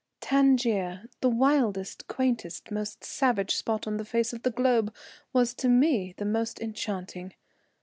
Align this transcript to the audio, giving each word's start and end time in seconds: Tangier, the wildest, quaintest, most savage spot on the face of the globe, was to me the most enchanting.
Tangier, 0.19 1.07
the 1.19 1.29
wildest, 1.29 2.07
quaintest, 2.07 2.71
most 2.71 3.03
savage 3.03 3.55
spot 3.55 3.85
on 3.85 3.97
the 3.97 4.03
face 4.03 4.33
of 4.33 4.41
the 4.41 4.49
globe, 4.49 4.91
was 5.31 5.53
to 5.53 5.69
me 5.69 6.15
the 6.17 6.25
most 6.25 6.59
enchanting. 6.59 7.35